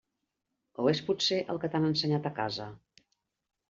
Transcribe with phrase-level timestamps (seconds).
[0.85, 2.71] O és, potser, el que t'han ensenyat a casa?